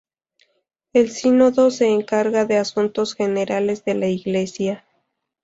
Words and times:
El 0.93 1.11
sínodo 1.11 1.69
se 1.69 1.89
encarga 1.93 2.45
de 2.45 2.57
asuntos 2.57 3.13
generales 3.13 3.85
de 3.85 3.93
la 3.93 4.07
iglesia. 4.07 4.83